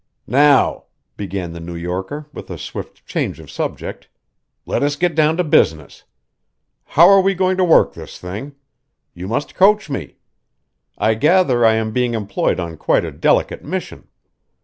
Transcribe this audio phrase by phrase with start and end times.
[0.25, 4.07] "Now," began the New Yorker with a swift change of subject,
[4.65, 6.05] "let us get down to business.
[6.85, 8.53] How are we going to work this thing?
[9.13, 10.15] You must coach me.
[10.97, 14.07] I gather I am being employed on quite a delicate mission.